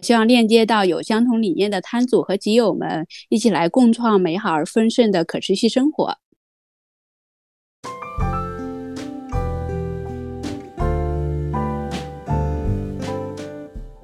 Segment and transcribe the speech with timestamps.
[0.00, 6.16] 希望链接到有相同理念的摊主和集友们，一起来共创美好而丰盛的可持续生活。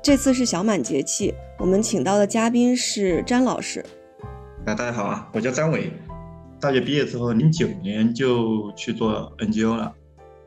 [0.02, 3.84] 这次是小满节气，我们请到的嘉宾是詹老师。
[4.66, 5.90] 啊，大家好啊，我叫张伟。
[6.60, 9.94] 大学毕业之后，零九年就去做 NGO 了，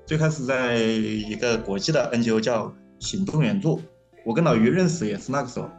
[0.06, 3.82] 最开始在一个国际的 NGO 叫行动援助。
[4.28, 5.70] 我跟老于认识也是那个时候，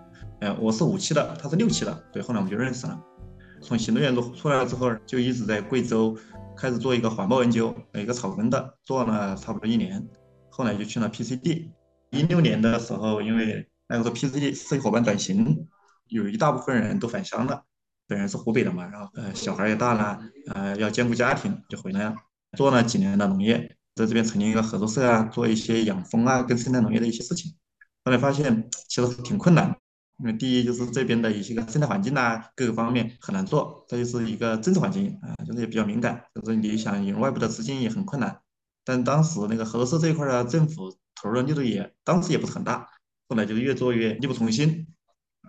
[0.41, 2.99] 嗯，我是五期的，他是六期的，对，后来我们就认识了。
[3.61, 6.17] 从行动院出出来了之后，就一直在贵州
[6.57, 10.03] 开始做一个环保研究，一个草根的，做了差不多一年，
[10.49, 11.69] 后来就去了 PCD。
[12.09, 15.67] 一六年的时候，因为那个时候 PCD 社区伙伴转型，
[16.07, 17.63] 有一大部分人都返乡了，
[18.07, 20.19] 本人是湖北的嘛，然后呃小孩也大了，
[20.55, 22.15] 呃要兼顾家庭，就回来了，
[22.57, 27.53] 做了几年的农业，在这边成立一个合作社啊，做一些养蜂啊跟生态农业的一些事情。
[28.09, 29.79] 后来发现其实挺困难，
[30.17, 38.41] 因为第一就是这边的一些个生态环境呐，各个方面很难做；再就是一个政治环境啊，就是也比较敏感，就是你想引入外部的资金也很困难。
[38.83, 42.89] 但当时那个合作社这一块儿啊，政府投入的力度也当时也不是很大。
[43.29, 44.87] 后来就越做越力不从心。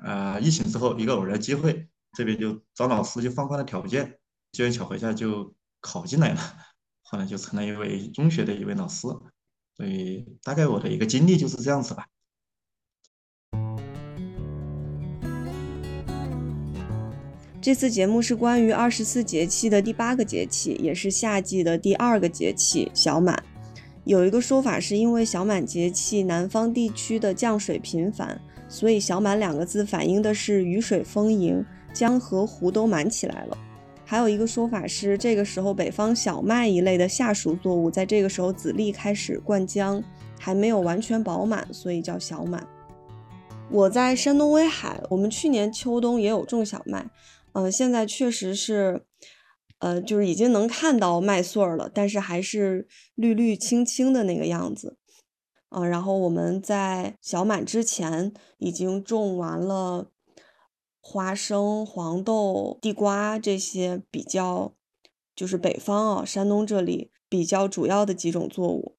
[0.03, 1.87] 啊，疫情之后一个偶然机会，
[2.17, 4.19] 这边就找老师就放宽了条件，
[4.51, 6.41] 机缘巧合下就考进来了。
[7.03, 9.07] 后来就成了一位中学的一位老师。
[9.77, 12.05] 所以大概我的一个经历就是这样子吧。
[17.61, 23.37] 这次节目是关于二十四节气的第八个节气，也是夏季的第二个节气小满。
[24.05, 28.39] 有一个说法是因为小满节气南方地区的降水频繁，
[28.69, 33.57] 所以小满两个字反映的是雨水丰盈，江河湖都满起来了。
[34.05, 40.01] 还有一个说法是这个时候北方小麦一类的夏熟作物在这个时候籽粒开始灌浆，
[40.39, 42.65] 还没有完全饱满，所以叫小满。
[43.69, 47.05] 我在山东威海，我们去年秋冬也有种小麦。
[47.53, 49.05] 嗯，现在确实是，
[49.79, 54.97] 呃，就是已经能看到麦穗儿了，但是还是绿绿青青的那个样子。
[55.69, 60.11] 嗯，然后我们在小满之前已经种完了
[60.99, 64.75] 花生、黄豆、地瓜这些比较，
[65.35, 68.97] 就是北方啊，山东这里比较主要的几种作物。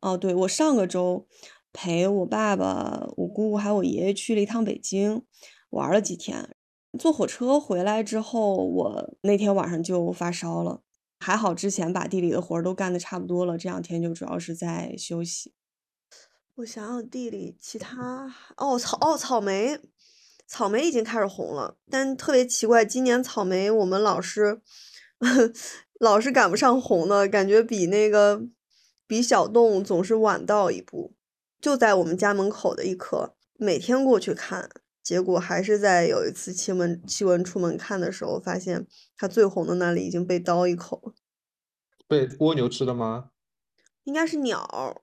[0.00, 1.26] 哦，对，我上个周
[1.72, 5.22] 陪我爸爸、我姑姑还有我爷爷去了一趟北京，
[5.70, 6.56] 玩了几天。
[6.98, 10.82] 坐火车回来之后，我那天晚上就发烧了，
[11.18, 15.54] 还好之前把地里的活儿都干的差不多了，这两天就主要是在休息。
[16.56, 19.80] 我想想地里其他哦草哦草莓，
[20.46, 24.60] 草莓已经开始红了，但特别奇怪，今年草莓我们老是
[25.98, 28.42] 老是赶不上红的感觉，比那个
[29.06, 31.14] 比小洞总是晚到一步。
[31.58, 34.68] 就在我们家门口的一棵，每天过去看。
[35.02, 38.86] 结果还是在有一次气温气温出门看的时候，发现
[39.16, 41.14] 它最红的那里已经被刀一口了。
[42.06, 43.30] 被蜗牛吃的吗？
[44.04, 45.02] 应该是鸟。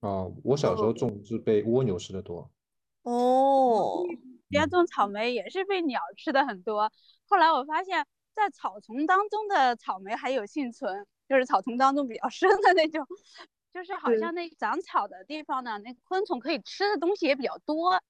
[0.00, 2.50] 哦，我小时候种是被蜗牛吃的多。
[3.02, 4.04] 哦，
[4.50, 6.92] 家种草莓也是被鸟吃的很多。
[7.28, 13.06] 后来我发现，在草丛当中的草莓还有幸存，就是草丛当中比较深的那种，
[13.72, 18.02] 就是好像那长草的地方呢，那昆虫可以吃的东西也比较多。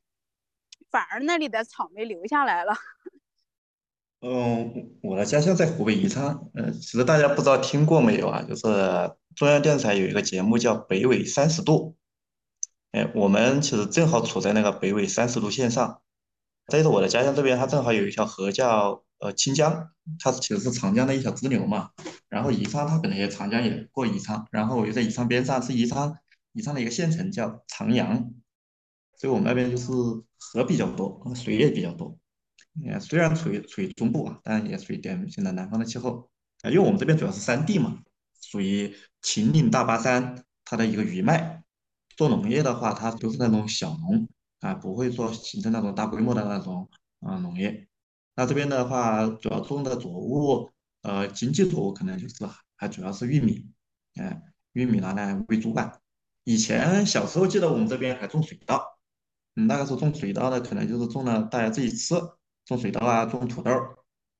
[0.97, 2.73] 反而那里的草莓留下来了。
[4.25, 6.49] 嗯，我的家乡在湖北宜昌。
[6.55, 8.43] 嗯，其实大家不知道听过没有啊？
[8.49, 8.63] 就是
[9.35, 11.99] 中央电视台有一个节目叫《北纬三十度》。
[12.99, 16.01] 哎，我们其实正好处在那个北纬三十度线上。
[16.69, 21.91] 再就是我的家乡这边，它正好有一条河叫呃清江，它其实是长江的一条支流嘛。
[22.31, 26.17] 然后宜昌它本来也长江也过宜昌，然后我又在宜昌边上，是宜昌
[26.53, 28.31] 宜昌的一个县城叫长阳。
[29.17, 29.91] 所以我们那边就是
[30.39, 32.17] 河比较多，水也比较多。
[32.85, 36.29] 嗯，虽然处于处于中部啊，但也属于典型的南方的气候
[36.63, 36.71] 啊。
[36.71, 38.03] 因为我们这边主要是山地嘛，
[38.43, 41.63] 属于秦岭大巴山它的一个余脉，
[42.17, 44.29] 做农业的话，它都是那种小农
[44.61, 46.89] 啊，不会说形成那种大规模的那种
[47.21, 47.89] 啊农业。
[48.35, 50.71] 那这边的话，主要种的作物，
[51.01, 52.35] 呃，经济作物可能就是
[52.77, 53.67] 还主要是玉米，
[54.17, 54.43] 哎，
[54.73, 56.01] 玉米拿来喂猪吧。
[56.45, 58.96] 以前小时候记得我们这边还种水稻，
[59.57, 62.15] 嗯，那个时候种水稻的可能就是种了大家自己吃，
[62.65, 63.71] 种水稻啊，种土豆。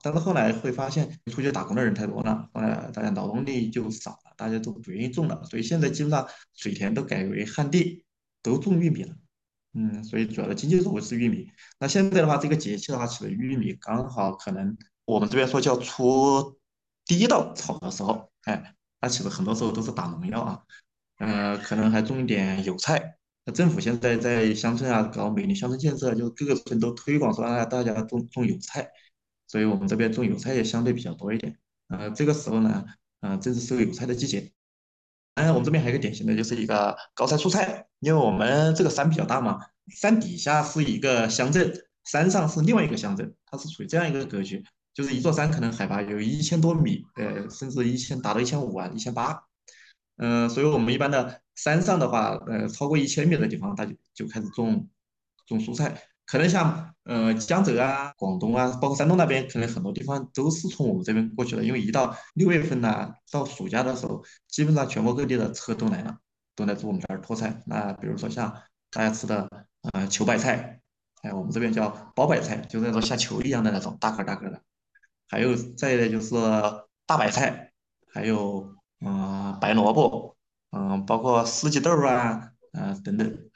[0.03, 8.05] 但是后来会发现出去打工的人太多了，后来大家劳动力就少了，大家都不愿意种了，所以现在基本上水田都改为旱地，
[8.43, 9.17] 都种玉米了。
[9.73, 11.51] 嗯，所以主要的经济作物是玉米。
[11.81, 14.77] 那现在的话，这个节气的话，其实玉米刚好可能
[15.07, 16.57] 我们这边说叫出
[17.05, 20.63] 第一道草的时候，哎，那其实很多时候都是打农药啊，
[21.19, 23.17] 呃，可能还种一点油菜。
[23.47, 28.87] 那政府现在在乡村啊搞美丽乡村建设，就各个村都推广说让大家种种油菜。
[29.49, 31.57] 所以我们这边种油菜也相对比较多一点，
[31.87, 32.85] 呃，这个时候呢，
[33.21, 34.51] 呃，正是收油菜的季节。
[35.37, 39.61] 嗯，我们这边还有一个典型的就是一个高山蔬菜，因为我们这个山比较大嘛，
[39.95, 41.73] 山底下是一个乡镇，
[42.03, 49.41] 山上是另外一个乡镇，它是属于这样一个格局，就是一座山可能海拔有一千多米，呃，甚至一千达到一千五啊，一千八。
[50.17, 54.89] 嗯，所以我们一般的山上的话，呃，超过一千米的地方，它就就开始种
[55.47, 56.03] 种蔬菜。
[56.25, 61.63] 可能像呃江浙啊、广东啊，包括山东那边，可能很多地方都是从我们这边过去的。
[61.63, 66.19] 因为一到六月份呐，到暑假的时候，基本上全国各地的车都来了，
[66.57, 67.63] 都来我们这儿拖菜。
[67.67, 68.53] 那比如说像
[68.91, 69.49] 大家吃的
[69.93, 70.81] 呃球白菜，
[71.23, 74.61] 哎，我们这边叫包白菜，就是那种像球一样的那种大颗大颗的。
[75.29, 76.35] 还有再一个就是
[77.07, 77.73] 大白菜，
[78.13, 80.37] 还有嗯白萝卜，
[80.71, 83.51] 嗯，包括四季豆啊，嗯等等。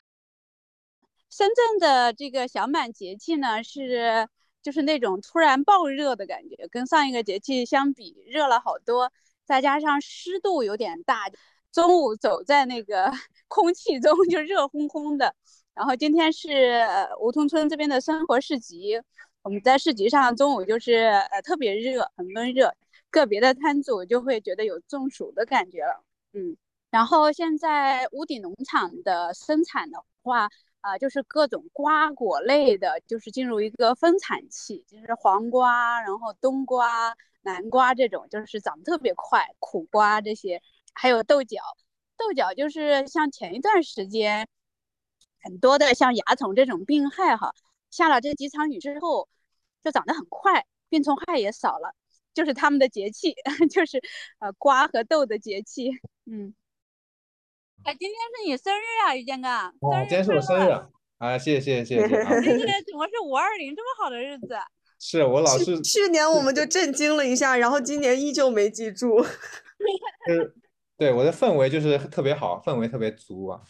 [1.31, 4.29] 深圳的这个小满节气呢，是
[4.63, 9.13] 就是那种突然暴热的感觉，跟上一个节气相比热了好多，
[9.45, 11.31] 再加上湿度有点大，
[11.73, 13.11] 中午走在那个
[13.49, 15.35] 空气中就热烘烘的。
[15.73, 16.85] 然后今天是
[17.21, 19.01] 梧桐村这边的生活市集，
[19.43, 20.95] 我们在市集上中午就是
[21.31, 22.75] 呃特别热，很闷热，
[23.11, 26.05] 个别的摊主就会觉得有中暑的感觉了。
[26.33, 26.57] 嗯，
[26.91, 30.49] 然后现在屋顶农场的生产的话。
[30.83, 39.47] 啊，就是各种瓜果类的，就是进入一个分产期，就是黄瓜，然后冬瓜、南瓜这种，就是长得特别快。
[39.59, 40.62] 苦瓜这些，
[40.95, 41.59] 还有豆角，
[42.17, 44.49] 豆角就是像前一段时间
[45.43, 47.53] 很多的像蚜虫这种病害哈，
[47.91, 49.29] 下了这几场雨之后，
[49.85, 51.95] 就长得很快，病虫害也少了，
[52.35, 53.35] 就是他们的节气，
[53.71, 54.00] 就是
[54.38, 55.91] 呃瓜和豆的节气，
[56.27, 56.55] 嗯。
[57.82, 59.49] 哎，今天是你生日啊，于建哥！
[59.81, 60.71] 哦，今天是我生日
[61.17, 61.38] 啊！
[61.38, 62.43] 谢谢谢谢谢谢！
[62.43, 64.55] 今 天怎么是五二零这么好的日子？
[64.99, 69.25] 是我老是去年我们就震惊了一下，然后今年依旧没记住。
[70.29, 70.55] 是，
[70.99, 73.62] 对我的氛围就是特别好，氛围特别足啊！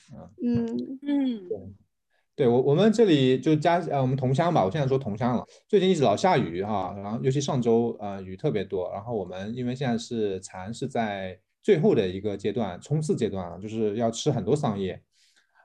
[0.42, 0.66] 嗯
[1.02, 1.58] 嗯，对，
[2.40, 5.44] 对我我们这里就家呃我们同乡吧，我现在说同乡了。
[5.68, 11.38] 最近一直老下雨哈，然后尤其上周呃雨特别多，然后我们因为现在是蚕是在。
[11.62, 14.98] 最后的一个阶段，冲刺阶段啊，就是要吃很多桑叶，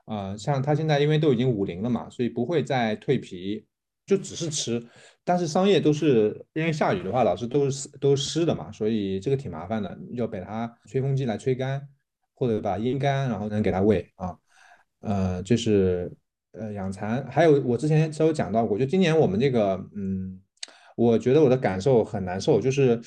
[0.04, 3.64] 呃，像它现在因为都已经五零了嘛，所以不会再蜕皮，
[4.04, 4.86] 就只是吃。
[5.24, 11.88] 但是桑叶都是因为下雨的话，老是都是都湿的嘛，所以这个挺麻烦的，要给它吹风机来吹干，
[12.34, 14.36] 或者把阴干，然后能给它喂啊。
[15.00, 16.12] 呃，就是
[16.58, 20.40] 呃养蚕，还有我之前稍微讲到过，就今年我们这个，嗯，
[20.96, 23.00] 我觉得我的感受很难受，就是。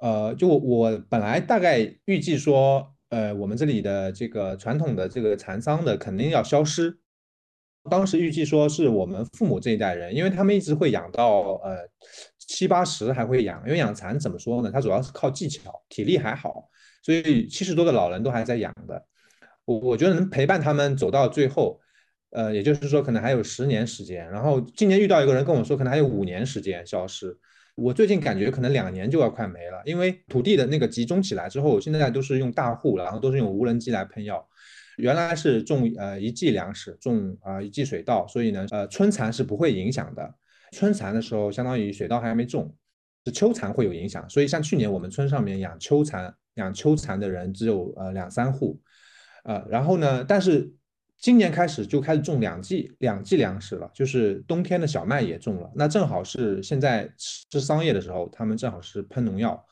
[0.00, 7.00] 呃，就我本来大概预计说，呃，我们这里的这个传统的这个蚕桑的肯定要消失。
[7.90, 11.78] 当时预计说是我们父母这一代人，因为他们一直会养到呃
[12.38, 14.70] 七八十还会养，因为养蚕怎么说呢？
[14.70, 16.68] 它主要是靠技巧，体力还好，
[17.02, 19.04] 所以七十多的老人都还在养的。
[19.64, 21.80] 我我觉得能陪伴他们走到最后，
[22.30, 24.30] 呃，也就是说可能还有十年时间。
[24.30, 27.36] 然后今年遇到一个人跟我说，可能还有五年时间消失。
[27.74, 34.46] 我最近感觉可能两年就要快没了，因为土地的那个集中起来之后，现在都是用大户，然后都是用无人机来喷药。
[34.96, 40.34] 原来是种呃一季粮食，种啊一季水稻，所以呢呃春蚕是不会影响的。
[40.72, 42.74] 春蚕的时候，相当于水稻还没种，
[43.24, 44.28] 是秋蚕会有影响。
[44.28, 48.80] 所以像去年我们村上面养秋蚕，养秋蚕的人只有呃两三户，
[49.44, 50.74] 呃然后呢，但是。
[51.20, 55.68] 今年开始就开始种两季两季粮食了，就是冬天的小麦也种了。
[55.74, 59.66] 那正好是现在吃桑叶的时候，他们正好是喷农药，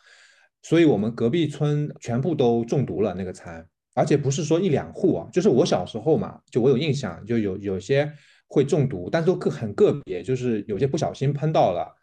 [0.62, 8.12] 所以我们隔壁村全部都中毒了那个蚕，而且不是说一两户啊，就是我小时候嘛，就我有印象，就有有些
[8.48, 11.94] 会中毒，但是都个很个别，就是有些不小心喷到了，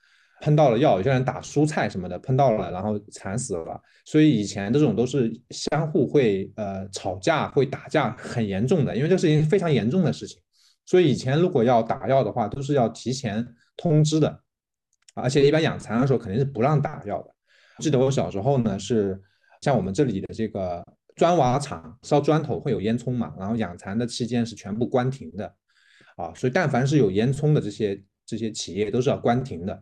[0.41, 3.81] 喷到了药，有些人打蔬菜什么的喷到了，然后惨死了。
[4.05, 10.37] 所以以前这种都是相互会呃吵架、会打架，很严重的，因为这个事情非常严重的事情。
[10.85, 13.47] 所以以前如果要打药的话，都是要提前
[13.77, 14.41] 通知的，
[15.15, 17.33] 而且一般养蚕的时候肯定是不让打药的。
[17.79, 19.17] 记得我小时候呢，是
[19.61, 20.83] 像我们这里的这个
[21.15, 25.55] 砖瓦厂烧砖头会有烟囱嘛，然后养蚕的期间是全部关停的，
[26.17, 29.81] 啊，所以但凡是有烟囱的这些这些企业都是要关停的。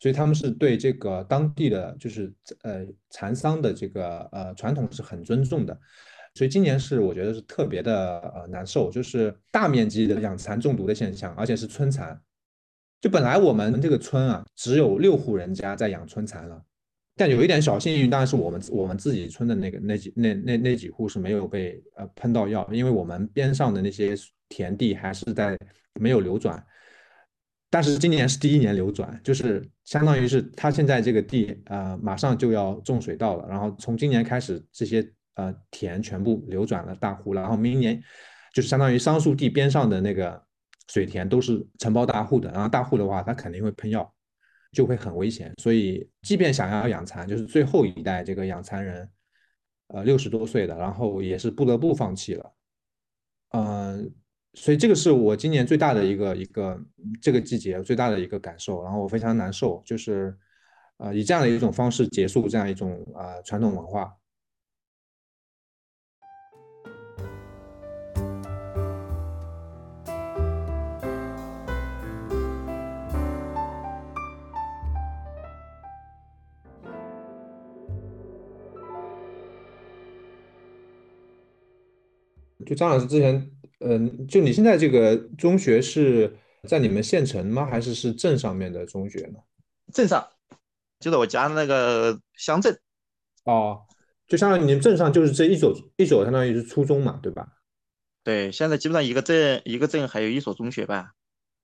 [0.00, 5.76] 所以他们是对这个当地的就是呃蚕桑的这个呃传统是很尊重的，
[6.34, 12.20] 所以今年是我觉得是特别的呃难受，就是大面积的养蚕中毒的现象，而且是春蚕。
[13.00, 16.62] 就本来我们这个村啊只有六户人家在养春蚕了，
[17.16, 24.14] 但有一点小幸运，当然是我们我们自己村的那个那几那那那几户是没有被呃喷到药，因为我们边上的那些
[24.48, 25.58] 田地还是在
[26.00, 26.64] 没有流转。
[27.70, 38.02] 但是今年是第一年流转，就是相当于是他现在这个地呃马上就要种水稻了，然后从今年开始这些呃田全部流转了大户，然后明年
[38.54, 40.42] 就是相当于桑树地边上的那个
[40.88, 44.10] 水田都是承包大户的，然后大户的话他肯定会喷药，
[44.72, 45.52] 就会很危险。
[45.60, 49.10] 所以即便想要养蚕，就是最后一代这个养蚕人，
[49.88, 52.52] 呃六十多岁的，然后也是不得不放弃了，
[53.50, 54.10] 嗯。
[54.60, 56.78] 所以这个是我今年最大的一个一个
[57.22, 60.36] 这个季节最大的一个感受，然后我非常难受，就是，
[60.98, 64.12] 呃，以这样的一种方式结束这样一种啊传统文化。
[82.66, 83.57] 就张老师之前。
[83.80, 87.64] 嗯，就你现在这个中学是在你们县城吗？
[87.66, 89.38] 还是是镇上面的中学呢？
[89.92, 90.28] 镇上，
[90.98, 92.78] 就在我家那个乡镇。
[93.44, 93.82] 哦，
[94.26, 97.46] 就相当于你们镇上就是这一所一所，相当于是初中嘛，对吧？
[98.24, 101.12] 对，现在基本上一个镇一个镇还有一所中学吧，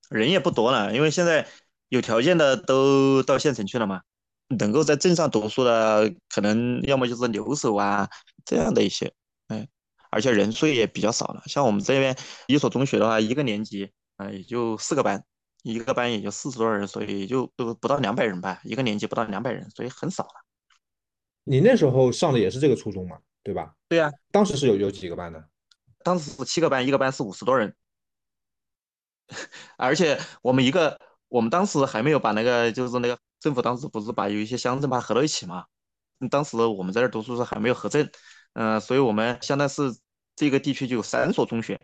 [0.08, 1.46] 人也不多了，因为现在
[1.88, 4.00] 有条件的都到县城去了嘛，
[4.58, 8.08] 能够在镇上读书的，可能要么就是留守啊
[8.44, 9.12] 这样的一些。
[10.14, 12.16] 而且人数也比较少了，像我们这边
[12.46, 15.24] 一所中学的话，一个年级啊也就四个班，
[15.64, 20.30] 一个班也就四十多人，所以就都不到两百人吧，一个年级不到两百人，所以很少了。
[21.42, 23.74] 你那时候上的也是这个初中嘛，对吧？
[23.88, 25.48] 对呀，当时是有有几个班的？
[26.04, 27.74] 当时是七个班，一个班是五十多人，
[29.76, 35.64] 而且我们一个，我们当时还没有把那个，就是那个政府当时不是把有一些乡镇把它合到一起嘛？
[36.30, 38.08] 当时我们在这读书时还没有合镇，
[38.52, 39.92] 嗯，所以我们相当是。
[40.36, 41.80] 这个地区就有三所中学，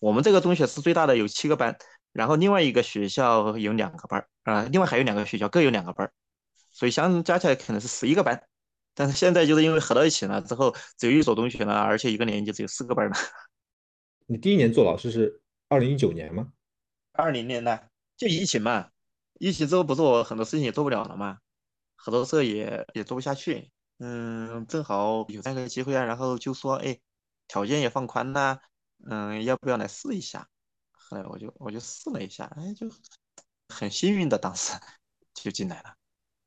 [0.00, 1.76] 我们这个中学是最大的，有七个班，
[2.12, 6.10] 然后另外一个学校有两个班啊，另外还有两个学校各有两个班
[6.70, 8.42] 所以相加起来可能是十一个班。
[8.94, 13.16] 但是现在就是因为合到一起了之后，只有一所中学了，而且一个年级只有四个班了。
[14.26, 16.48] 你第一年做老师是二零一九年吗？
[17.12, 18.90] 二零年的，就疫情嘛，
[19.38, 21.38] 疫情之后不是我很多事情也做不了了嘛，
[21.94, 26.98] 合作社也也做不下去，嗯，正好有那个机会啊，然后就说，哎。
[27.48, 28.60] 条件也放宽呐，
[29.10, 30.48] 嗯，要不要来试一下？
[30.92, 32.86] 后来我就我就试了一下，哎，就
[33.68, 34.74] 很幸运的当时
[35.34, 35.94] 就进来了。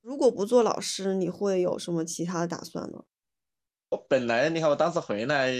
[0.01, 3.03] 如果不做老师，你会有什么其他的打算呢？
[3.89, 5.51] 我本来你看我当时回来，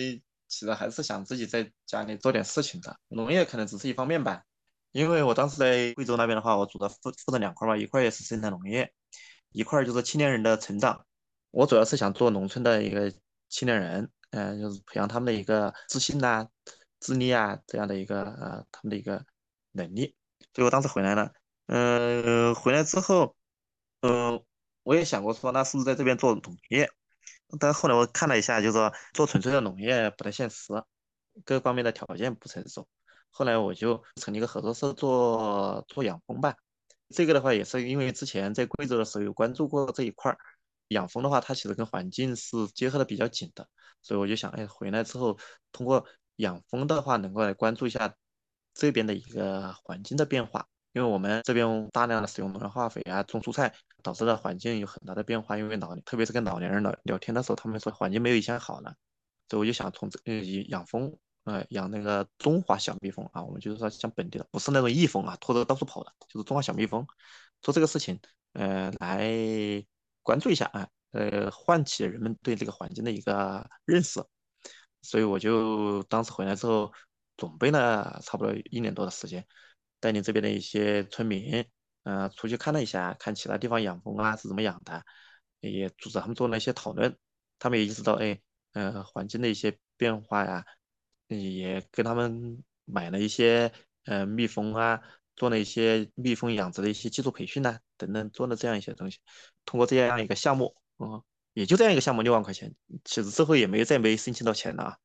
[0.48, 4.44] 其实还是想自己在家里做点事情的，农业可能只是一方面吧。
[4.92, 8.94] 因为我当时在贵州那边的话，我主要负负责两块嘛，一块也是生产农业，
[9.52, 11.06] 一块就是青年人的成长。
[11.52, 13.12] 我主要是想做农村的一个
[13.50, 14.12] 青年人。
[14.32, 16.48] 嗯，就是培养他们的一个自信呐、
[17.00, 19.24] 自立啊这样的一个呃他们的一个
[19.72, 20.16] 能力。
[20.54, 21.32] 所以我当时回来了，
[21.68, 23.36] 嗯，回来之后，
[24.02, 24.44] 嗯，
[24.84, 26.90] 我也想过说，那是不是在这边做农业？
[27.60, 30.74] 但后来我看了一下，就是说做纯粹的农业不太现实，
[31.46, 32.88] 各方面的条件不成熟。
[33.30, 36.56] 后来我就成立一个合作社做做养蜂吧。
[37.10, 40.38] 这个的话也是因为之前在贵州的时候有关注过这一块儿。
[40.90, 43.66] 养蜂的话，它其实跟环境是结合的比较紧的，
[44.02, 45.38] 所以我就想，哎，回来之后
[45.72, 46.06] 通过
[46.38, 48.16] 养蜂的话，能够来关注一下
[48.74, 50.68] 这边的一个环境的变化。
[50.94, 55.58] 因为我们这边大量的使用农药化肥啊，种蔬菜导致的环境有很大的变化。
[55.58, 58.94] 因为老，特别是跟老年人聊聊天的时候，他们说环境没有以前好了，
[59.48, 60.20] 所以我就想从这
[60.70, 61.16] 养蜂，
[61.46, 67.06] 呃养那个中华小蜜蜂啊，我们就是说像本地的，不是那种异蜂啊，拖着到处跑的，就是中华小蜜蜂，
[67.62, 68.20] 做这个事情，
[68.54, 69.86] 呃来。
[70.24, 74.24] 关注一下啊，呃，唤起人们对这个环境的一个认识，
[75.02, 76.92] 所以我就当时回来之后，
[77.38, 79.46] 准备了差不多一年多的时间，
[80.00, 81.66] 带领这边的一些村民
[82.04, 85.04] 呃，出去看了一下，看其他地方养蜂啊是怎么养的，
[85.60, 87.18] 也组织他们做了一些讨论，
[87.60, 88.42] 他们也意识到，哎，
[88.74, 90.66] 呃，环境的一些变化呀，
[91.28, 93.72] 也跟他们买了一些
[94.06, 95.02] 呃蜜蜂啊，
[95.36, 99.20] 做了一些蜜蜂养殖的一些技术培训呐，等等，做了这样一些东西，
[99.66, 104.98] 通过这样一个项目，嗯，也就这样一个项目六万块钱，其实之后也没再没申请到钱了啊，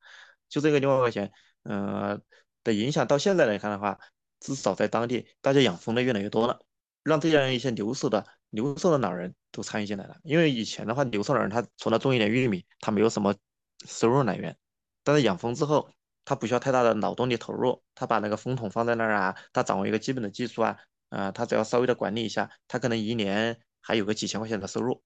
[0.49, 2.21] 就这个六万块钱，呃
[2.62, 3.99] 的影响到现在来看的话，
[4.41, 6.61] 至少在当地大家养蜂的越来越多了。
[7.03, 13.33] 让这样一些留守的留守的老人都参与进来了，因为以前的话，留守老人他除了种一点玉米，他没有什么
[13.87, 14.57] 收入来源。
[15.05, 15.88] 但是养蜂之后，
[16.25, 20.76] 他不需要太大的劳动力投入，他把那个蜂桶放在那儿啊，他掌握一个基本的技术啊，
[21.11, 25.00] 啊，他只要稍微的管理一下，他可能一年还有个几千块钱的收入。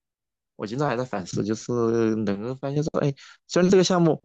[0.61, 1.71] 我经常还在反思，就是
[2.17, 3.11] 能够发现说，哎，
[3.47, 4.21] 虽然这个项目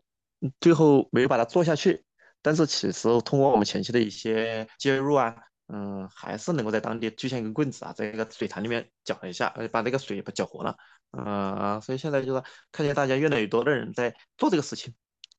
[0.60, 2.04] 最后没有把它做下去，
[2.42, 5.34] 但是其实通过我们前期的一些介入啊。
[5.68, 10.76] 嗯，还是能够在当地锯下一根棍子啊，在一个水潭里面搅一下，把那个水把搅活了。
[11.10, 12.40] 嗯，所以现在就是
[12.70, 14.94] 看见大家越来越多的人在做这个事情，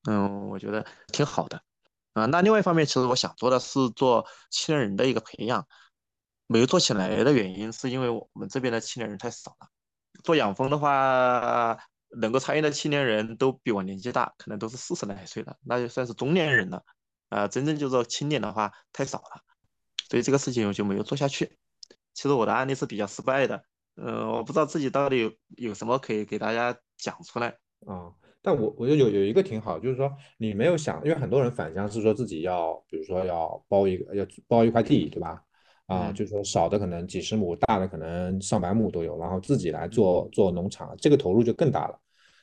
[0.06, 1.62] 嗯，我觉得挺好的。
[2.12, 5.66] 啊，那另外一方面，其实我想做的是做青年人的一个培养，
[6.46, 9.68] 没有做起来的原因是因为我们这边的青年人太少了。
[10.22, 11.78] 做养蜂的话，
[12.20, 16.82] 能够参与的青年人都比我年纪大，可能都是四十来岁了，那就算是中年人了。
[17.28, 19.42] 啊，真正就做青年的话太少了。
[20.08, 21.58] 所以这个事情我就没有做下去。
[22.14, 23.62] 其实我的案例是比较失败的，
[23.96, 27.48] 嗯，我不知道自己到底有有什么可以给大家讲出来
[27.86, 28.10] 啊。
[28.40, 35.44] 但我我就有有一个挺好，就是说你没有想，因为很多人返乡是说自己要，比如说要包一个要包一块地，对吧？
[35.88, 41.98] 啊，就是说少的可能几十亩，大的可能上百亩都有，然后自己来做做农场，这个投入就更大了。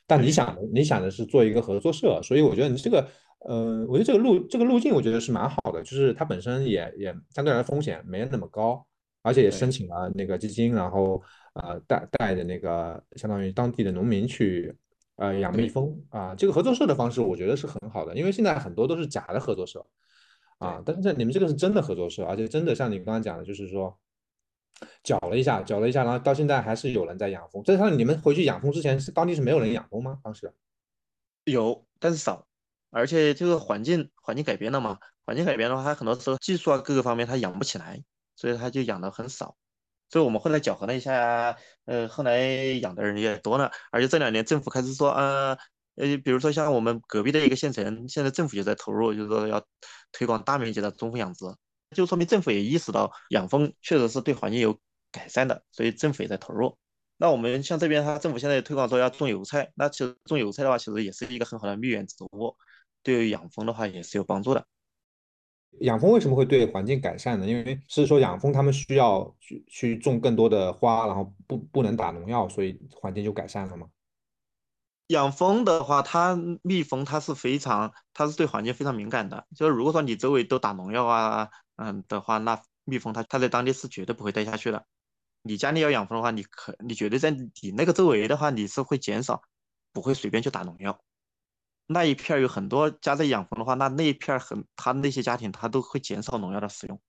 [0.06, 3.08] 但你想你想的是做一个合作社，所以我觉得你这个。
[3.48, 8.84] 呃，我觉得这个路这个路径我觉得是蛮好的，就是它本身也也相对来说风险没那么高，
[9.22, 11.22] 而且也申请了那个基金，然后
[11.54, 14.76] 呃带带着那个相当于当地的农民去
[15.18, 19.86] 呃养蜜蜂啊，这个合作社的方式我觉得是很好的，因为现在很多都是假的合作社
[20.58, 23.98] 啊，但是你们这个是真的合作社，而且真的像你刚刚讲的，就是说
[25.04, 27.64] 搅了一下，搅了一下，然后到现在还是有人在养蜂。
[27.64, 30.20] 这像你们回去养蜂之前是当地是没有人养蜂吗？
[30.24, 30.54] 当时
[31.44, 32.48] 有，但是少。
[32.92, 38.02] 而且这个环境环境改变了嘛，环境改变的话，它很多时候技术啊各个方面它养不起来，
[38.38, 39.58] 所以它就养的很少。
[40.10, 42.40] 所以我们后来搅和了一下，呃，后来
[42.80, 43.70] 养的人也多了。
[43.92, 45.58] 而且这两年政府开始说，呃，
[45.96, 49.66] 呃，比如说像我们隔壁的一个县城，现在政府也在投入，就是说要
[50.12, 51.46] 推广大面积的中蜂养殖，
[51.92, 54.78] 就说明政府也意识到养蜂确实是对环境有
[55.12, 56.78] 改善的，所以政府也在投入。
[57.18, 62.56] 那我们像这边，它政府现在推广说要种油菜，那其实种油菜的话，其实也是一个很好的蜜源植物。
[63.02, 64.66] 对于养蜂的话也是有帮助的。
[65.80, 67.48] 养蜂为什么会对环境改善呢？
[67.48, 73.88] 因为是说养蜂他们需要去去种更多的花，然后不不能打农药，所以环境就改善了吗？
[75.08, 79.46] 养蜂的话，它蜜蜂它是非常，它是对环境非常敏感的。
[79.56, 84.86] 就是如果说你周围都打农药啊，嗯的话，那蜜蜂它它在当地是绝对不会待下去的。
[85.44, 89.42] 你家里要养蜂的话，你可你绝对在你那个周围的话，你是会减少，
[89.94, 91.00] 不会随便去打农药。
[91.88, 97.00] 那一片有很多家在养蜂的话，那那一片很，他那些家庭他都会减少农药的使用。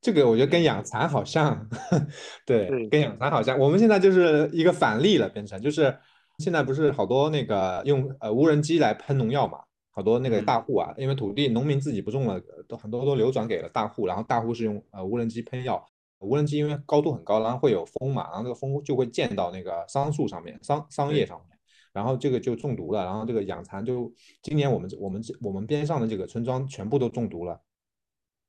[0.00, 1.68] 这个我觉得跟养蚕好像，
[2.46, 3.58] 对，跟养蚕好像。
[3.58, 5.98] 我们现在就是一个反例了，变成就是
[6.38, 15.84] 现在不是好多那个用呃无人机来喷农药嘛，好多那个大户啊，因为土地农民自己不种了，都很多都流转给了大户，然后大户是用呃无人机喷药，
[16.18, 21.56] 无人机因为高度很高，然后会有风嘛，然后那个风就会溅到那个桑树上面、桑桑叶上面。
[21.92, 27.60] 然后这个就中毒了，然后这个养蚕就今年我们我们我们边上的这个村庄全部都中毒了，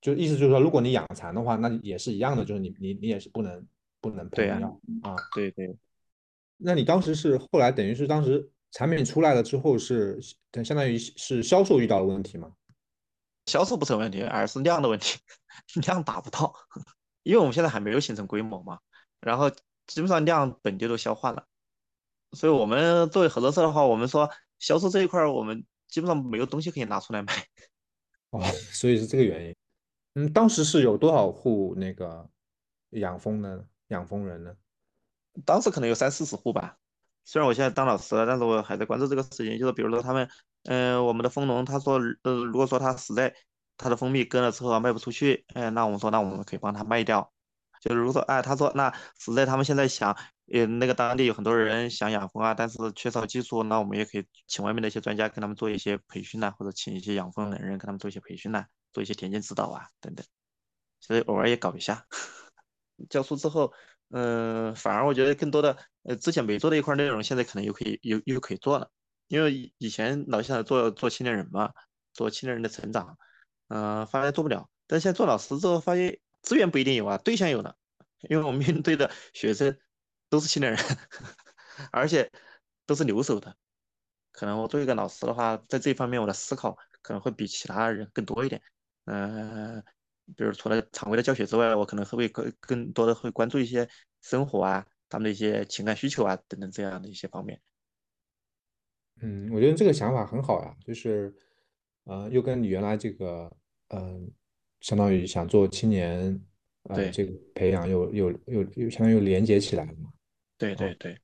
[0.02, 3.63] 就意思就是说，如果你养蚕的话，那也是一样的，就是你你你也是不能
[4.02, 5.15] 不能喷药啊。
[5.36, 5.78] 对对。
[6.58, 10.20] 那你当时是后来等于是当时产品出来了之后是
[10.52, 12.52] 等相当于是销售遇到了问题吗？
[13.46, 15.20] 销售不成问题，而是量的问题，
[15.86, 16.54] 量达不到，
[17.24, 18.80] 因为我们现在还没有形成规模嘛，
[19.20, 19.50] 然后
[19.86, 21.46] 基本上量本地都消化了。
[22.32, 27.34] 所以，我们作为合作社的话，我们说销售这一块儿，我们基本上没有东西可以拿出来卖。
[28.32, 28.41] 哦，
[28.74, 29.56] 所以是这个原因。
[30.15, 32.28] 嗯，当时是有多少户那个
[32.89, 34.56] 养蜂的养蜂人呢？
[35.45, 36.78] 当时可能有三四十户吧。
[37.24, 39.58] 虽然我现在当老师了，但是我还在关注这个事情。
[39.58, 40.30] 就是比如说他们，
[40.63, 43.36] 嗯，我们的蜂农他说，呃，如果说他实在
[43.78, 47.32] 他的蜂蜜跟了之后卖不出去，哎，那我们说，那我们可以帮他卖掉。
[47.82, 50.15] 就是如果说，哎，他说那实在他们现在想。
[50.54, 60.24] 呃，那个当地有很多人想养蜂啊，但是缺少技术，那我们也可以请外面的一些专家跟他们做一些培训呐，或者请一些养蜂的人跟他们做一些培训呐，做一些田间指导啊等等，
[61.00, 62.06] 所以偶尔也搞一下。
[63.10, 63.74] 教书之后，
[64.10, 68.89] 嗯，反而我觉得更多的，呃，之前没做的一块内容，现在可能又可以又又可以做了。
[69.28, 71.74] 因为以前老现在做做青年人嘛，
[72.13, 73.18] 做青年人的成长，
[73.70, 74.70] 嗯，发现做不了。
[74.88, 77.76] 但现在做老师之后，发现资源不一定有啊，对象有了。
[78.30, 79.78] 因为我们面对的学生
[80.30, 80.82] 都是青年人，
[81.91, 82.32] 而且
[82.86, 83.56] 都是留守的。
[84.32, 88.62] 可能我作为一个老师的话，在这方面我的思考可能会比其他人更多一点。
[89.06, 89.84] 嗯，
[90.36, 93.88] 比如除了常规的教学之外，我可能会更更多的会关注一些
[94.22, 97.62] 生活啊，他们的一些情感需求啊等等这样的一些方面。
[99.22, 101.34] 嗯，我觉得这个想法很好呀，就是，
[102.04, 103.50] 呃，又跟你原来这个，
[103.90, 104.30] 嗯，
[104.82, 106.38] 相当于想做青年，
[106.84, 110.12] 呃，这个培养又又又又相当于连接起来了嘛。
[110.58, 111.18] 对对对，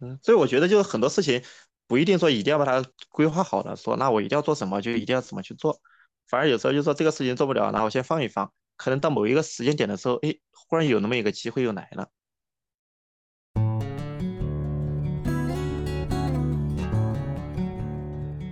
[0.00, 1.40] 嗯，所以我觉得就是很多事情
[1.86, 5.80] 不一定说一定要把它规划好了，说那我一定要做什么就一定要怎么去做，
[6.28, 12.08] 反而有时候就说这个事情做不了，那我先放一放，可能到某一个时间点的时候，哎，忽然有那么一个机会又来了。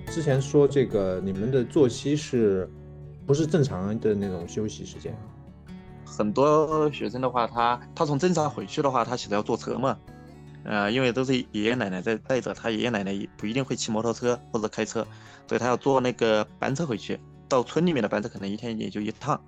[0.07, 2.71] 之前说这个你们的作息是，
[3.27, 5.17] 不是正常的那种休息时间？
[6.05, 9.99] 很多学生的话，他他从镇上回去的话，他其实要坐车嘛，
[10.65, 15.07] 呃，因为都是爷爷奶奶在带着，他爷爷奶奶不一定会骑摩托车或者开车，
[15.49, 17.19] 所以他要坐那个班车回去。
[17.53, 19.39] 到村里面的班车可能一天也就一趟。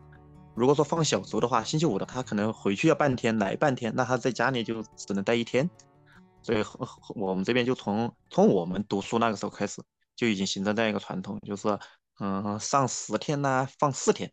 [0.55, 5.69] 如果说放小周的话，星期五的他可能回去要半天，来半天，那他在家里就只能待一天。
[6.43, 6.62] 所以
[7.14, 9.83] 我们这边就从从我们读书那个时候开始。
[10.17, 11.77] 就已经形成这样一个传统，就是，
[12.21, 14.33] 嗯，上十天呢，放四天，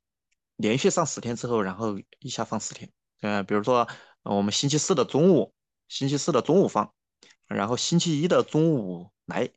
[0.57, 2.91] 连续上十天之后，然后一下放四天。
[3.21, 3.87] 嗯，比如说，
[4.21, 5.55] 我们星期四的中午，
[5.87, 6.93] 星期四的中午放，
[7.47, 9.49] 然后星期一的中午来，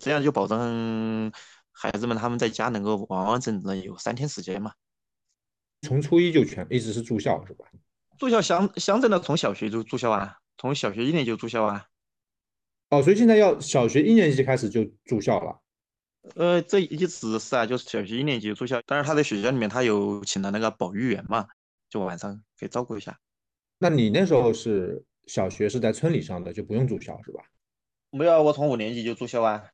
[0.00, 1.30] 这样就保证
[1.74, 4.72] 孩子们他们在家能够完完整整的有三天时间嘛。
[5.82, 7.66] 从初一就全一直是住校是吧？
[8.16, 11.86] 住校乡乡镇的从小学就住校啊，从小学一年级就住校啊。
[12.90, 15.60] 哦，所以现在要小学一年级开始就住校了。
[16.36, 18.80] 呃，这一直是啊，就是小学一年级就住校。
[18.86, 21.48] 但是他在学校里面，他有请了那个保育员嘛，
[21.90, 23.18] 就晚上可以照顾一下。
[23.78, 27.42] 那你那时候是小学是在村里上的，就不用住校是吧？
[28.10, 29.64] 没有，我从五年级就住校啊。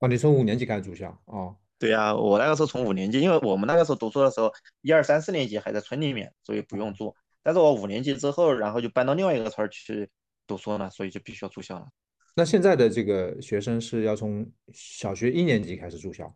[0.00, 1.16] 哦，你从五年级开始住校？
[1.26, 7.14] 哦，对呀，我那个时候从五年级，因为我们那个时候读书的时候，一二三四年级还在村里面，所以不用住。
[7.42, 10.10] 但是我五年级之后，然后就搬到另外一个村去
[10.46, 11.88] 读书了，所以就必须要住校了。
[12.34, 16.34] 那现在的这个学生是要从小学一年级开始住校，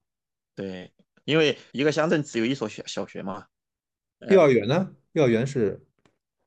[0.55, 0.93] 对，
[1.25, 3.47] 因为一个乡镇只有一所小小学嘛。
[4.29, 4.95] 幼儿园呢？
[5.13, 5.81] 幼儿园是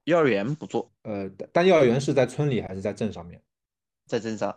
[0.03, 3.41] 幼儿园不做，呃，但幼儿园是在村里还是在镇上面？
[4.05, 4.55] 在镇上。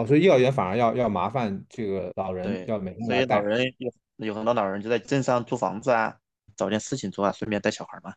[0.00, 6.16] 哦，所以幼儿园反而要要麻烦这个老人要每天所以老人有有很多老人就在镇上租房子啊，
[6.56, 8.14] 找点事情做啊，顺便带小孩嘛。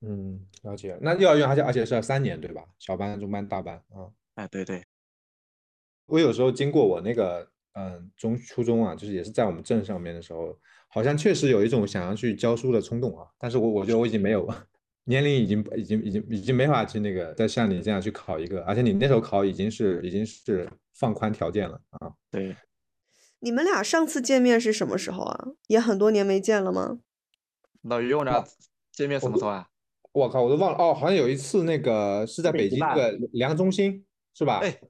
[0.00, 0.98] 嗯，了解。
[1.00, 2.64] 那幼儿园而且而且是要三年对吧？
[2.78, 4.10] 小班、中班、大班啊。
[4.34, 4.82] 哎，对对，
[6.06, 13.26] 我有时候经过我那个嗯中初中啊，就是也是在我们镇上面的时候，好像确实有一种想要去教书的冲动啊。
[13.38, 14.48] 但是我我觉得我已经没有
[15.06, 22.14] 年龄，已经已经已经已经没法去那个再像你这样去考一个，而且你那时候考已经是已经是放宽条件了啊。
[22.30, 22.56] 对，
[23.40, 25.48] 你们俩上次见面是什么时候啊？
[25.66, 27.00] 也很多年没见了吗？
[27.82, 28.44] 老于，我俩
[28.92, 29.68] 见面什么时候啊？
[30.12, 34.04] 我靠，我都忘了哦，好像有一次那个是在北京的梁中心。
[34.36, 34.58] 是吧？
[34.64, 34.80] 哎，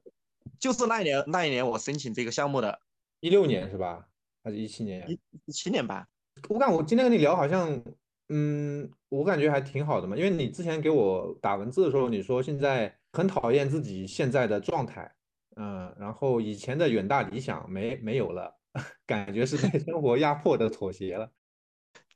[0.59, 2.81] 就是那一年，那一年我申请这个项目的，
[3.21, 4.09] 一六年是吧？
[4.43, 5.05] 还是一七年？
[5.07, 6.09] 一一七年吧。
[6.49, 7.85] 我感我今天跟你聊，好像，
[8.31, 10.17] 嗯，我感觉还挺好的嘛。
[10.17, 15.15] 因为你之前给我打文字的时候，你说现在很讨厌自己现在的状态，
[15.57, 18.53] 嗯，然后以前的远大理想没没有了，
[19.07, 21.31] 感觉是被 生活压迫的妥协了。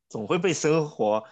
[0.08, 1.22] 总会被生活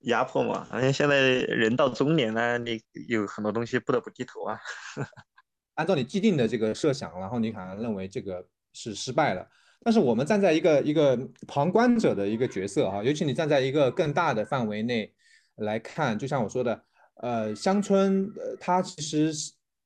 [0.00, 0.66] 压迫嘛。
[0.70, 4.58] 而且现在人到中年呢，你有很多东西不得不低头啊。
[5.74, 9.46] 按照你既定的这个设想，然后你可能认为这个是失败了。
[9.84, 15.12] 但是我们站在一个一个旁观者的一个角色啊，尤其你站在一个更大的范围内
[15.56, 16.84] 来看，就像我说的，
[17.16, 19.32] 呃，乡村呃它其实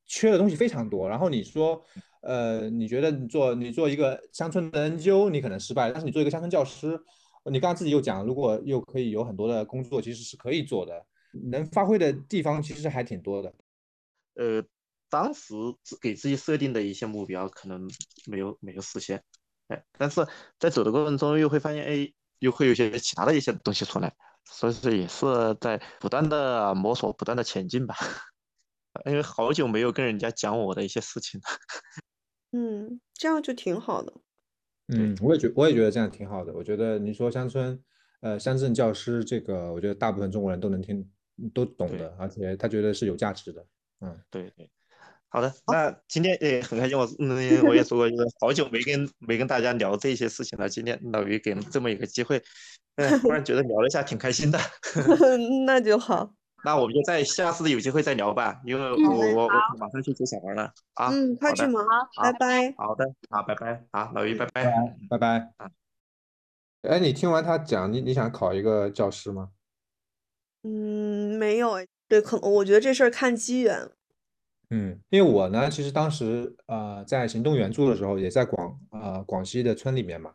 [0.06, 1.08] 缺的东西非常多。
[1.08, 1.82] 然后你说，
[2.22, 6.98] 呃，你觉得你做你做一个乡村的 NGO，你可能失败，但是你做一个乡村教师，
[7.44, 11.04] 你刚刚自己又讲，如果又可以有很多的工作，其实是可以做的，
[11.50, 13.54] 能发挥的地方其实还挺多的，
[14.34, 14.64] 呃。
[15.08, 15.54] 当时
[16.02, 17.88] 给自己设定的一些目标可能
[18.26, 19.22] 没有没有实现，
[19.68, 20.26] 哎，但是
[20.58, 24.12] 在走的过程中又会发现，哎，又会有些其他的一些东西出来，
[24.44, 25.24] 所以说也是
[25.60, 27.94] 在不断的摸索，不断的前进吧。
[29.04, 31.46] 因为好久没有跟人家讲我的一些事情了。
[32.52, 34.12] 嗯，这样就挺好的。
[34.88, 36.52] 嗯，我也觉我也觉得这样挺好的。
[36.52, 37.82] 我觉得你说乡村，
[38.20, 41.10] 呃，乡镇教师这个，我觉得大部分中国人都能听
[41.52, 43.66] 都懂的，而且他觉得是有价值的。
[44.00, 44.70] 嗯，对对，
[45.28, 52.40] 好的，那今天也很开心，我嗯我也说过，就是好久没跟没跟大家聊这些事情了，今天老于给了这么一个机会，
[52.94, 54.58] 嗯， 忽然觉得聊了一下挺开心的。
[55.66, 56.32] 那就好。
[56.66, 59.48] 那我们就在下次有机会再聊吧，因为我嗯我我
[59.78, 61.10] 马上去接小孩了啊。
[61.12, 62.74] 嗯，快去忙，好拜拜。
[62.76, 64.64] 好的，好，拜拜，好，老于拜拜。
[65.08, 65.70] 拜拜啊。
[66.82, 69.50] 哎，你听完他讲，你你想考一个教师吗？
[70.64, 73.88] 嗯，没有哎，对，可能我觉得这事儿看机缘。
[74.70, 80.32] 嗯，因为我呢，其实当时呃在行动援助的时候，也在广呃广西的村里面嘛。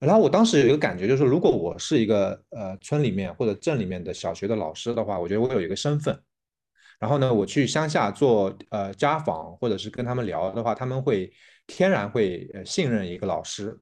[0.00, 6.16] 然后我当时有一个感觉，就是如果我是一个呃村里面或者镇里面的小学的老师的话，我觉得我有一个身份。
[7.00, 11.32] 然后呢，我去乡下做呃家访，或者是跟他们聊的话，他们会
[11.66, 13.78] 天然会呃信任一个老师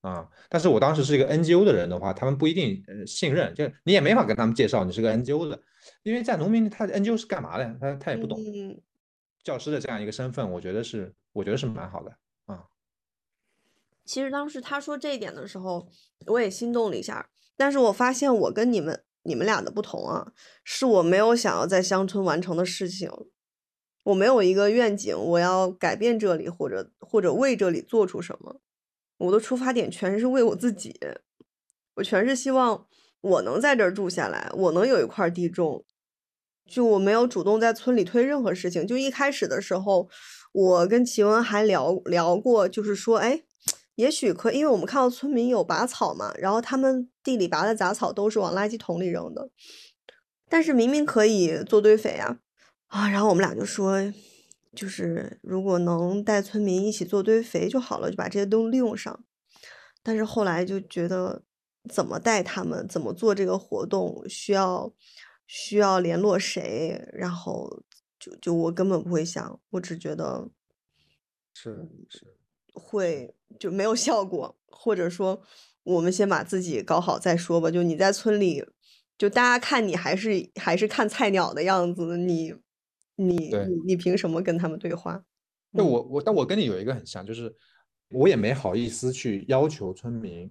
[0.00, 0.28] 啊。
[0.48, 5.60] 但是我当时是一个 NGO 的人的话，他们不一定呃信任，就你也没法跟他们介绍你是个 NGO 的，
[6.02, 8.36] 因为在农民他 NGO 是干嘛的，他他也不懂。
[8.40, 8.80] 嗯，
[9.44, 12.16] 教师的这样一个身份，我觉得是我觉得是蛮好的啊。
[14.06, 15.88] 其实当时他说这一点的时候，
[16.28, 17.28] 我也心动了一下。
[17.56, 23.10] 但是我发现我跟你们你们俩的不同啊，是我没有想要在乡村完成的事情，
[24.04, 28.60] 我没有一个愿景，我要改变这里，或者或者为这里做出什么。
[29.18, 30.94] 我的出发点全是为我自己，
[31.94, 32.86] 我全是希望
[33.22, 35.84] 我能在这儿住下来，我能有一块地种。
[36.68, 38.86] 就我没有主动在村里推任何事情。
[38.86, 40.08] 就一开始的时候，
[40.52, 43.44] 我跟奇文还聊聊过，就是说，哎，
[43.96, 49.50] 也许可以，因为我们看到村民有拔草嘛，然后他们地里拔的杂草都是往垃圾桶里扔的，
[50.48, 52.38] 但是明明可以做堆肥啊，
[52.86, 54.00] 啊，然后我们俩就说，
[54.74, 59.24] 就是如果能带村民一起做堆肥就好了，就把这些都利用上。
[60.02, 61.42] 但是后来就觉得，
[61.90, 64.92] 怎么带他们，怎么做这个活动，需要
[65.46, 67.82] 需要联络谁，然后
[68.20, 70.48] 就就我根本不会想，我只觉得
[71.54, 72.35] 是是，
[72.76, 75.42] 会就没有效果，或者说
[75.82, 77.70] 我们先把自己搞好再说吧。
[77.70, 78.64] 就你在村里，
[79.18, 82.54] 就大家看你还是还是看菜鸟的样子，你
[83.16, 85.24] 你你你凭什么跟他们对话？
[85.70, 87.54] 那我我但我跟你有一个很像，就是
[88.10, 90.50] 我也没好意思去要求村民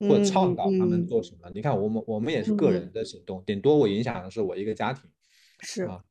[0.00, 1.50] 或者倡导他们嗯做什么。
[1.54, 5.10] 你看我们我们也是个人的行动，顶多我影响的是我一个家庭。
[5.60, 6.02] 是啊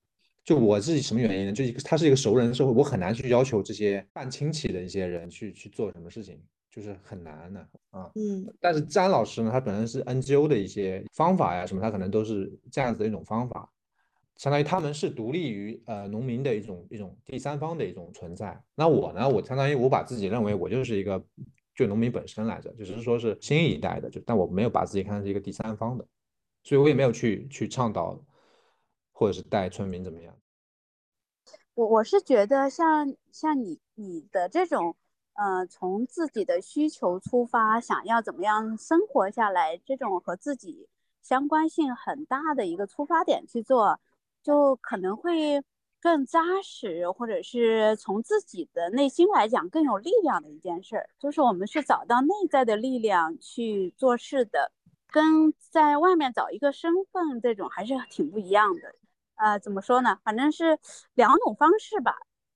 [0.44, 1.52] 就我自己什么原因呢？
[1.54, 6.38] 就一个他是一个熟人的社会，我很难去要求这些半亲戚的一些人去去做什么事情，
[6.70, 7.60] 就是很难的
[7.92, 8.12] 啊。
[8.16, 13.70] 嗯但是詹老师呢，他本身是 NGO 的一些方法呀什么，他可能都是这样子的一种方法，
[14.36, 18.62] 相当于他们是独立于呃农民的一种一种第三方的一种存在。
[18.76, 21.24] 那我呢，我相当于我把自己认为我就是一个
[21.74, 26.06] 就农民本身来着，就只是说是新一代的，就但我没有把自己看成是一个第三方的，
[26.64, 28.22] 所以我也没有去去倡导
[29.24, 30.36] 或者是带村民怎么样。
[31.76, 34.98] 我我是觉得像像你你的这种，
[35.36, 40.90] 呃，从自己的需求出发，想要怎么样生活下来，这种和自己
[41.22, 43.98] 相关性很大的一个出发点去做，
[44.44, 45.64] 就可能会
[46.02, 51.10] 更扎实，或者是从自己的内心来讲更有力量的一件事儿。
[51.18, 54.74] 就是我们是找到内在的力量去做事的，
[55.10, 58.94] 跟在外面找一个身份这种还是挺不一样的。
[59.36, 60.20] 呃，怎么说呢？
[60.24, 60.78] 反正是
[61.16, 62.16] 两种方式吧，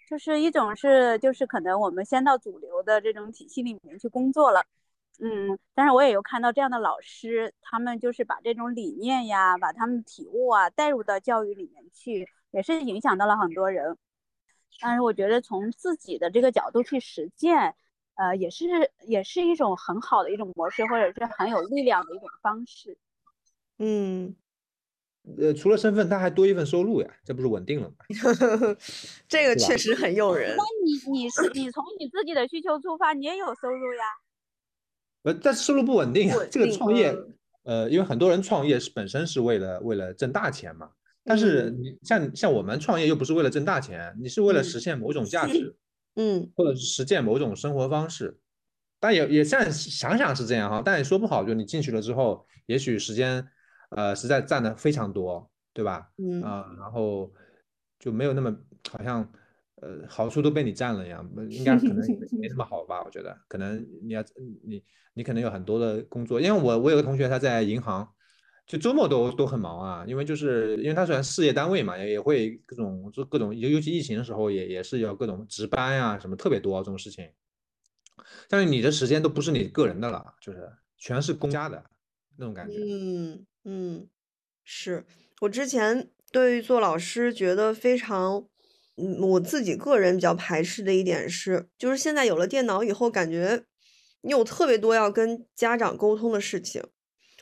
[0.10, 4.64] 就是一种是就是可能我们先到主流的这种体系里面去工作了，
[5.20, 13.98] 嗯，但是我也有看到这样的老师，他们就是把这种理念呀，把他们体悟啊带入到教育里面去，也是影响到了很多人。
[14.80, 17.76] 但是我觉得从自己的这个角度去实践，
[18.16, 22.96] 呃，也是也是一种很好的一种模式，或者是很有力量的一种方式。
[23.80, 24.36] 嗯，
[25.38, 27.96] 呃，除了身份，他还多一份收入呀，这不是稳定了吗？
[29.28, 30.64] 这个确实很诱人那。
[30.86, 34.04] 你你是你从你自己的需求出发，你也有收入呀。
[35.24, 36.32] 呃，但是收入不稳定。
[36.50, 37.10] 这个创业
[37.64, 40.90] 嗯，呃，因为很多人创业是本身是为了为了挣大钱嘛，
[41.26, 45.76] 但是嗯你像像我们创业又不是为了挣大钱，你是为了嗯实现某种价值，
[46.16, 48.40] 嗯或者是实践某种生活方式。
[49.00, 53.46] 但也也这样想想是这样哈，但也说不好，就你进去了之后，也许时间
[53.90, 56.10] 呃实在占的非常多，对吧？
[56.18, 57.32] 嗯啊、然后
[58.00, 58.56] 就没有那么
[58.90, 59.22] 好像
[59.82, 63.04] 呃好处都被你占了一样，应该可能没没那么好吧？
[63.04, 64.24] 我觉得可能你要
[64.64, 68.08] 你你可能有很多的工作，因为我我有个同学他在银行，
[68.66, 77.30] 就周末都都很忙啊，因为就是因为他虽然事业单位嘛，也也会各种就各种尤尤其疫情的时候也也是有各种值班呀、什么特别多这种事情，
[78.50, 81.84] 但是你的时间都不是你个人的了，就是全是公家的
[82.38, 82.78] 那种感觉。
[82.78, 84.08] 嗯嗯，
[84.64, 85.06] 是
[85.42, 88.48] 我之前对于做老师觉得非常，
[88.96, 93.66] 嗯，我自己个人比较排斥的一点是，就是现在有了电脑以后，感觉
[94.22, 96.84] 你有特别多要跟家长沟通的事情。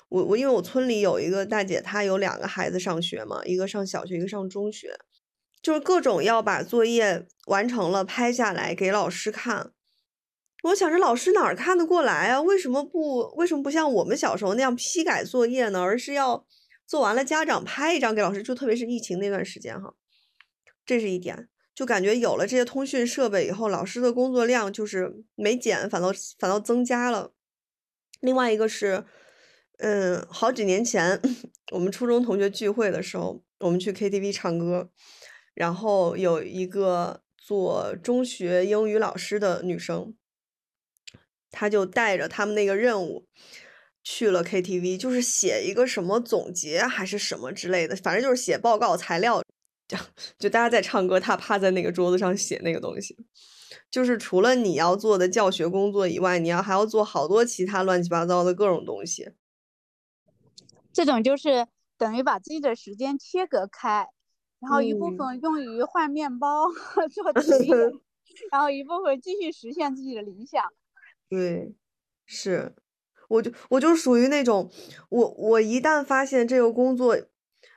[0.09, 4.97] 我我因为我村里有一个大姐，她有两个孩子上学嘛，一个上小学，一个上中学，
[5.61, 9.71] 就是各种要把作业完成了拍下来给老师看。
[10.65, 12.41] 我想着老师哪儿看得过来啊？
[12.41, 15.81] 为什么不为什么不像我们小时候那样批改作业呢？
[15.81, 16.43] 而是要
[16.87, 19.93] 做完了家长拍一张给老师，就特别是疫情那段时间哈，
[20.83, 21.49] 这是一点。
[21.75, 27.33] 就感觉有了这些通讯设备以后，老师的工作量就是没减，反倒反倒增加了。
[28.21, 29.03] 另外一个是，
[29.77, 31.21] 嗯，好几年前
[31.73, 34.89] 我们初中同学聚会的时候，我们去 KTV 唱歌，
[35.53, 40.15] 然后有一个做中学英语老师的女生。
[41.55, 43.25] 他就带着他们那个任务
[44.03, 49.41] 去了 KTV，就是写一个什么总结还是什么之类的，反正就是写报告材料。
[49.87, 49.95] 就
[50.39, 53.15] 就大家在唱歌，他趴在那个桌子上写那个东西。
[53.91, 59.29] 就是除了你要做的教学工作以外，你要还要做好多其他乱七八糟的各种东西。
[60.91, 64.07] 这种就是等于把自己的时间切割开，
[64.59, 66.65] 然后一部分用于换面包
[67.13, 67.69] 做题，
[68.51, 70.63] 然后一部分继续实现自己的理想。
[71.29, 71.75] 对，
[72.25, 72.75] 是，
[73.27, 74.71] 我就我就属于那种，
[75.09, 77.17] 我我一旦发现这个工作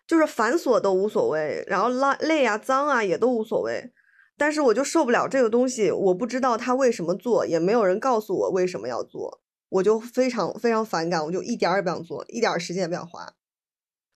[0.07, 3.93] 就是繁琐都无所谓，然后累累啊脏啊也都无所谓，
[4.37, 13.35] 但是我就受不了这个东西，我不知道他为什么做，也没有人告诉我为什么要做，我就非常非常反感，我就一点儿也不想做，一点时间也不想花，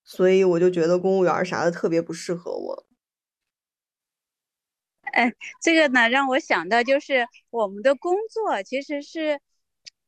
[0.05, 2.87] 所以我就觉得公务员啥的特别不适合我。
[5.12, 9.40] 哎，这个呢，让我想到就是我们的工作其实是，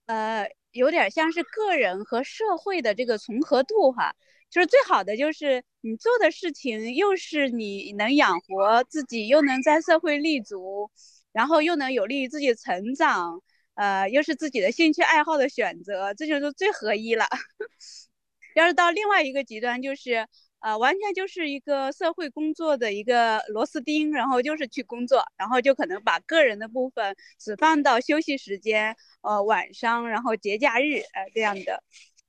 [0.07, 4.14] 呃，有点像是个人和社会的这个重合度哈。
[4.51, 10.90] 就是最好的就是你做的事情又是你能养活自己，又能在社会立足，
[11.33, 13.43] 然后又能有利于自己成长，
[13.75, 17.27] 呃，又是自己的兴趣爱好的选择，这就是最合一了。
[18.55, 20.27] 要是到另外一个极端，就是。
[20.64, 31.83] 呃，完全就是一个社会工作的一个螺丝钉，然后就是去工作，然后就可能把个人的部分只放到休息时间，呃，晚上，然后节假日，呃，这样的。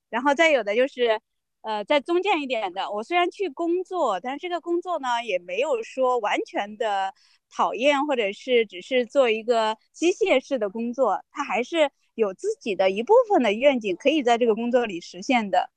[0.09, 1.17] 然后再有的就是，
[1.61, 7.13] 呃，在中间一点的，我虽然去工作，但是这个工作呢，也没有说完全的
[7.49, 15.69] 讨厌，或者是只是做一个机械式的工作，他还是有自己的一部分的愿景可以在这个工作里实现的。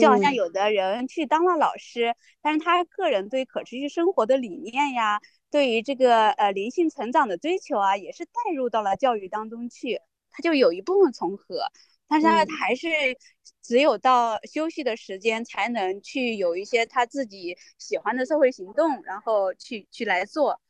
[0.00, 5.20] 就好像有的人去当了老师，但是他个人对可持续生活的理念呀，
[5.50, 11.66] 对于这个呃灵性成长的追求啊，也是带入到了教育当中去，他就有一部分重合，
[12.08, 12.88] 但是他还是
[13.62, 20.60] 只有到休息的时间才能去有一些他自己喜欢的社会行动，然后去去来做，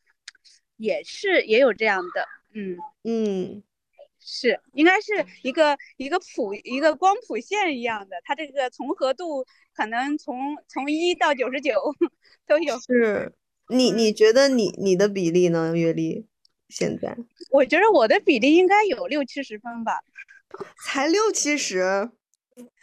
[0.77, 2.77] 也是也有这样的，嗯。
[3.05, 3.63] 嗯。
[4.27, 11.75] 是，应该是一个一个谱一个光谱线一样的，它这个重合度可能从从一到九十九
[12.49, 12.79] 都有。
[12.81, 13.35] 是，
[13.69, 15.77] 你你觉得你你的比例呢？
[15.77, 16.27] 阅历
[16.71, 17.15] 现在？
[17.51, 20.01] 我觉得我的比例应该有六七十分吧。
[20.87, 22.11] 才六七十，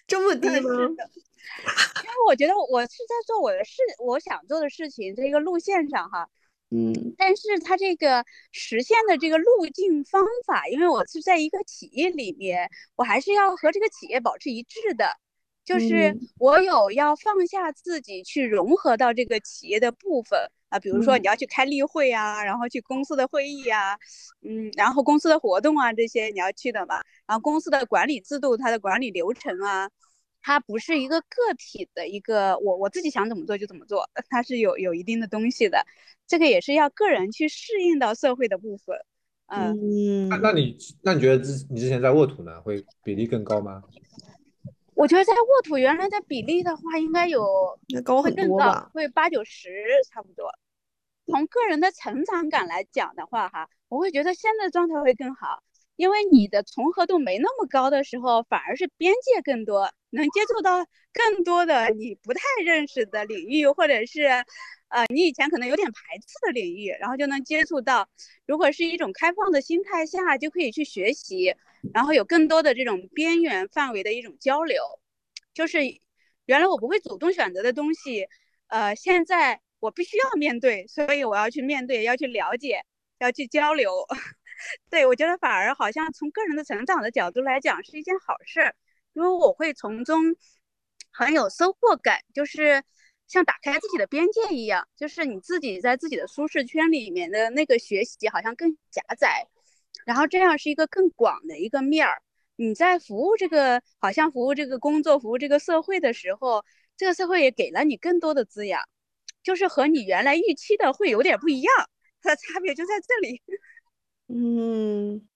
[0.05, 0.73] 这么低吗？
[2.03, 6.29] 因为我觉得我是在做我的事，我想做的事情这个路线上哈。
[6.73, 15.17] 嗯，但是它这个实现的这个路径方法，因为我是在一个企业里面，我还是要和这个企业保持一致的，
[15.65, 23.97] 就是我有要放下自己去融合到这个企业的部分啊，比如说你要去开例会啊，然后去公司的会议啊，
[24.41, 29.89] 嗯，然后公司的活动啊这些你要去的嘛，然后公司的管理制度、它的管理流程啊。
[30.41, 35.85] 它不是一个个体的一个，我我自己想怎么做就怎么做， 它是有有一定的东西的，
[36.27, 38.97] 这个也是要个人去适应到社会的部分。
[39.47, 43.83] 嗯，那那你那你觉得之你之前在沃土呢，会比例更高吗？
[44.93, 47.43] 我觉得在沃土原来的比例的话，应该有
[48.03, 49.69] 高很多吧，会八九十
[50.09, 50.47] 差不多。
[51.25, 55.63] 从个人的成长感来讲的话，哈，我会觉得现在状态会更好。
[55.95, 64.23] 因为你的重合度没那么高的时候，反而是边界更多，能接触到更多的你不太认识的领域，或者是，
[64.87, 68.09] 呃，你以前可能有点排斥的领域，然后就能接触到。
[68.47, 71.53] 如果是一种开放的心态下，就可以去学习，
[71.93, 74.81] 然后有更多的这种边缘范围的一种交流。
[75.53, 75.79] 就是
[76.45, 78.25] 原来我不会主动选择的东西，
[78.67, 82.83] 呃，现在我必须要面对，所以我要去面对，要去了解，
[83.19, 83.91] 要去交流。
[84.89, 88.75] 对，我觉得反而好像从个人的成长的角度来讲是一件好事儿，
[89.13, 90.35] 因为我会从中
[91.11, 92.19] 很有收获感。
[92.33, 92.83] 就是
[93.27, 99.47] 像打开自己的边界一样，就是你自己在自己的舒适圈里面的那个学习好像更狭窄，
[100.05, 102.21] 然后这样是一个更广的一个面儿。
[102.57, 106.63] 你在服务这个，好像服务这个工作、服务这个社会的时候，
[106.95, 108.83] 这个社会也给了你更多的滋养，
[109.41, 111.73] 就是和你原来预期的会有点不一样，
[112.21, 113.41] 它的差别就在这里。
[114.33, 115.27] 嗯，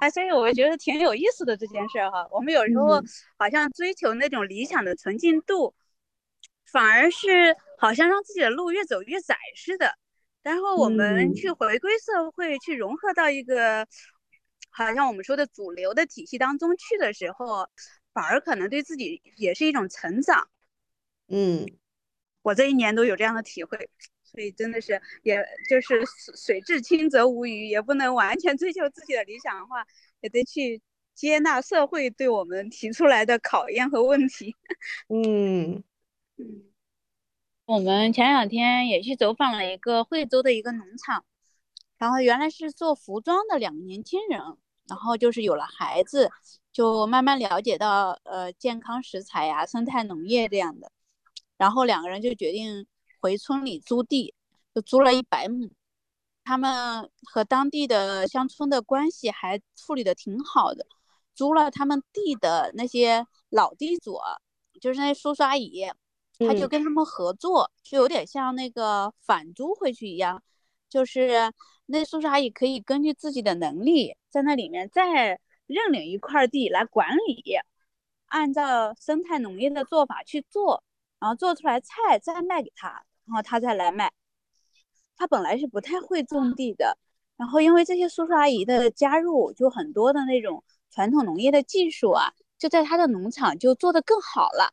[0.00, 2.28] 哎，所以我觉得挺有意思的这件事儿哈。
[2.30, 3.02] 我们有时候
[3.36, 5.74] 好像追求那种理想的纯净度。
[6.70, 9.96] 反而是好像让自己的路越走越窄似的，
[10.42, 13.86] 然后我们去回归社会，去融合到一个
[14.68, 17.66] 好像我们说的主流的体系当中去的时候，
[18.12, 20.50] 反而可能对自己也是一种成长。
[21.28, 21.66] 嗯，
[22.42, 23.88] 我这一年都有这样的体会，
[24.30, 25.36] 所以真的是，也
[25.68, 26.00] 就是
[26.36, 29.84] 水至清则无鱼，也不能完全追求自己的理想的话，
[30.20, 30.80] 也得去
[31.14, 34.54] 接纳社会对我们提出来的考验和问题。
[35.08, 35.82] 嗯。
[36.36, 36.62] 嗯，
[37.64, 41.24] 我们前两天也去走访了一个惠州的一个农场，
[41.98, 44.40] 然后原来是做服装的两个年轻人，
[44.88, 46.30] 然后就是有了孩子，
[46.72, 50.92] 就慢慢了解到呃健康食材呀、生态农业这样的，
[51.56, 52.86] 然后两个人就决定
[53.20, 54.34] 回村里租地，
[54.74, 55.70] 就租了一百亩，
[56.44, 60.86] 他们和当地的乡村的关系还处理的挺好的，
[61.34, 64.18] 租了他们地的那些老地主，
[64.80, 65.90] 就是那叔叔阿姨。
[66.40, 70.40] 他就跟他们合作，就有点像那个返租回去一样，
[70.88, 71.52] 就是
[71.86, 77.42] 那叔叔阿姨可以根据自己的能力，在那里面再认领一块地来管理，
[78.26, 80.84] 按照生态农业的做法去做，
[81.20, 82.88] 然后做出来菜再卖给他，
[83.26, 84.12] 然后他再来卖。
[85.16, 86.96] 他本来是不太会种地的，
[87.36, 94.72] 然后因为这些叔叔阿姨的加入，就很多的那种传统农业的技术啊，就在他的农场就做得更好了。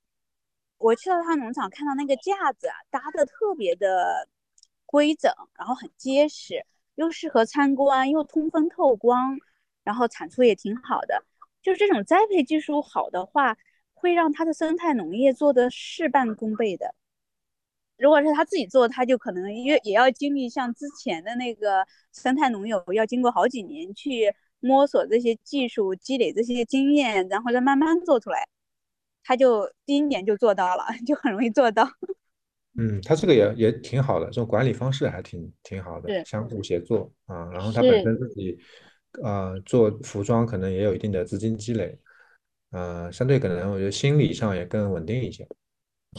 [0.77, 4.27] 我去到他农场，看到那个架子啊，搭的特别的
[4.85, 6.65] 规整，然后很结实，
[6.95, 9.37] 又适合参观，又通风透光，
[9.83, 11.23] 然后产出也挺好的。
[11.63, 13.57] 就是这种栽培技术好的话，
[13.95, 16.93] 会让他的生态农业做的事半功倍的。
[17.97, 28.47] 如果是他自己做，他就可能也也要经历像之前的那个生态农友，要经过好几年去摸索这些技术，积累这些经验，然后再慢慢做出来。
[29.23, 31.87] 他就第一年就做到了，就很容易做到。
[32.77, 37.49] 嗯，他这个也也挺好的，这种管理方式还挺挺好的，相互协作啊。
[37.53, 38.59] 然后他本身自己
[39.23, 41.97] 呃做服装可能也有一定的资金积累，
[42.75, 45.47] 呃，相对可能我觉得心理上也更稳定一些。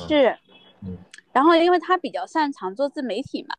[0.09, 0.34] 是，
[0.82, 0.96] 嗯。
[1.30, 3.54] 然后因为他比较擅长做自媒体嘛，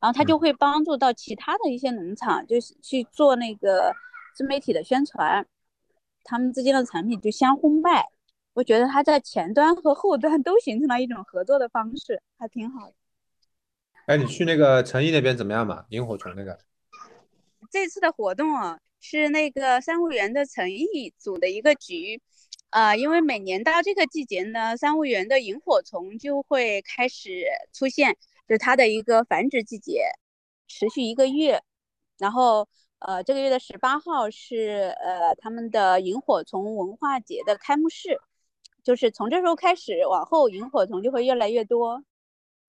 [0.00, 3.94] 然后他就会帮助到其他的一些农场，就是去做那个
[4.34, 5.46] 自媒体的宣传，
[6.24, 8.04] 他们之间的产品就相互卖。
[8.52, 12.94] 我觉得他在前端和后端都形成了一种合作的方式，还挺好的。
[14.06, 15.84] 哎，你去那个诚毅那边怎么样嘛？
[15.90, 16.58] 萤火虫那个？
[17.70, 22.20] 这次的活动啊，是那个三务园的诚毅组的一个局，
[22.70, 28.16] 呃，因为每年到这个季节呢，三务园的萤火虫就会开始出现，
[28.48, 30.10] 就是它的一个繁殖季节，
[30.66, 31.62] 持续一个月，
[32.18, 32.68] 然后。
[33.02, 38.20] 呃，这个月的十八号是呃他们的萤火虫文化节的开幕式，
[38.84, 42.04] 就是从这时候开始往后，萤火虫就会越来越多，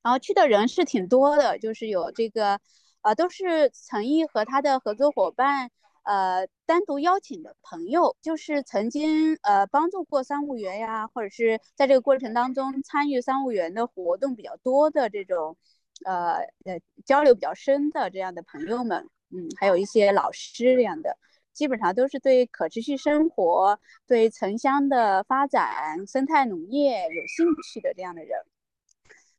[0.02, 2.62] 然后去的人是挺多的，就是有这个，
[3.02, 5.70] 呃，都是陈毅和他的合作伙伴，
[6.04, 15.58] 呃，单独邀请的朋友，就是曾经呃帮助过商务园呀，或者是在这个过程当中参与商务园的活动比较多的这种，
[16.06, 19.08] 呃呃交流比较深的这样的朋友们。
[19.34, 21.18] 嗯，还有一些老师这样的，
[21.54, 28.38] 基本上都是对可持续生活、对城乡的发展、生态农业有兴趣的这样的人，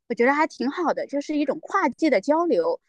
[0.09, 2.81] 我觉得还挺好的，就是一种跨界的交流，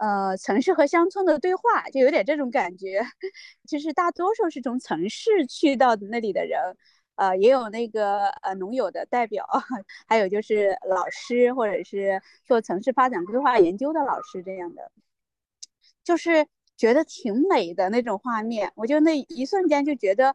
[0.00, 3.02] 呃，城市和乡村的对话，就有点这种感觉。
[3.68, 6.58] 就是大多数是从城市去到那里的人，
[7.16, 9.46] 呃，也有那个呃农友的代表，
[10.08, 14.90] 还有就是老师或者是做城市发展规划研究的老师这样的。
[16.02, 16.46] 就是
[16.78, 20.34] 觉得挺美的那种画面，我就那一瞬间就觉得，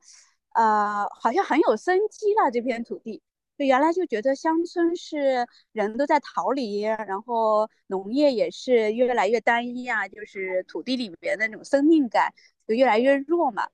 [0.53, 3.21] 呃，好像很有生机了这片土地。
[3.57, 12.33] 就原来就觉得乡村是人都在逃离，然后农业也是越来越单一啊，就是土地里面的那种生命感
[12.67, 13.67] 就越来越弱嘛。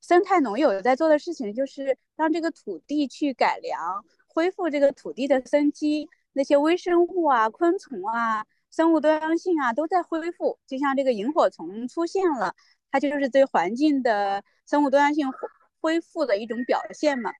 [0.00, 8.44] 生态农友在做的事情就是让这个土地去改良，恢复这个土地的生机，那些微生物啊、昆虫啊。
[8.70, 12.54] 生物多样性啊，都在恢复，就像这个萤火虫出现了，
[12.90, 15.38] 它就是对环境的生物多样性恢
[15.80, 17.32] 恢复的一种表现嘛。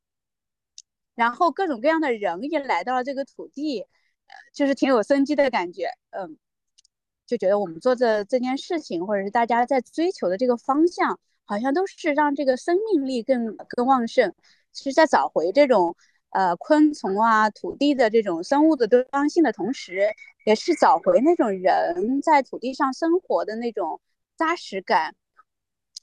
[1.18, 6.38] 然后各种各样的人也来到了这个土地，呃就是挺有生机的感觉，嗯，
[7.26, 14.32] 就觉得我们做的这件事情，或者是大家在追求的这个方向，好像都是让这个生命力更更旺盛，
[14.72, 15.96] 是在找回这种
[16.30, 20.14] 呃昆虫啊、土地的这种生物的多样性的同时，
[20.46, 24.00] 也是找回那种人在土地上生活的那种
[24.36, 25.16] 扎实感，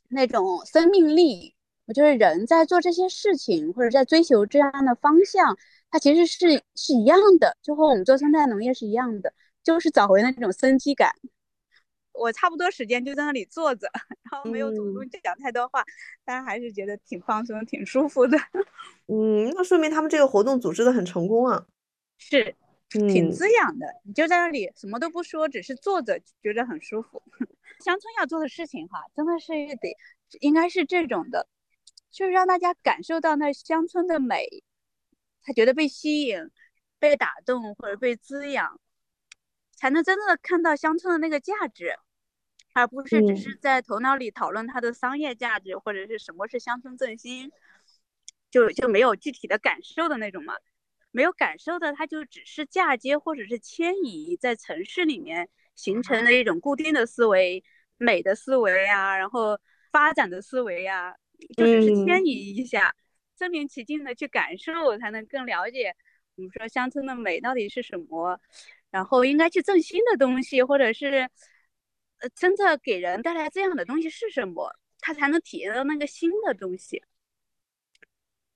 [0.10, 1.55] 那种生命力。
[1.86, 5.58] 我觉得人在做这些事情，或者在追求这样的方向。
[5.92, 9.34] 它其实是是一样的，就和我们做生态农业是一样的，
[9.64, 11.14] 就是找回那种生机感。
[12.12, 13.88] 我差不多时间就在那里坐着，
[14.32, 15.84] 然后没有主动讲太多话，
[16.26, 18.38] 大家还是觉得挺放松、挺舒服的。
[19.08, 21.66] 嗯，那说明他们这个活动组织的很成功啊。
[22.18, 22.56] 是，
[22.90, 23.86] 挺滋养的。
[24.04, 27.22] 你就在那里什么都不说，只是坐着，觉得很舒服。
[27.84, 29.98] 乡村要做的事情哈，真的是得
[30.40, 31.48] 应该是这种的，
[32.16, 34.64] 就是让大家感受到那乡村的美。
[35.44, 36.50] 他觉得被吸引、
[36.98, 38.80] 被打动或者被滋养，
[39.76, 41.94] 才能真正的看到乡村的那个价值，
[42.74, 47.52] 而不是只是在头脑里讨论它的商业价值或者是什么是乡村振兴，
[48.50, 50.56] 就就没有具体的感受的那种嘛。
[51.12, 57.64] 没有感受的，它就只是嫁接或者是迁移在城市里面形成的一种固定的思维、
[57.98, 59.60] 美的思维啊，然后
[59.92, 61.16] 发展的思维呀，
[61.56, 62.96] 就只是迁移一下。
[63.38, 65.94] 身临其境的去感受，才能更了解
[66.36, 68.40] 我们说乡村的美到底是什么，
[68.90, 71.30] 然后应该去挣新的东西，或者是
[72.20, 77.04] 呃真的给人带来这样的东西是什么，他才能体验到那个新的东西。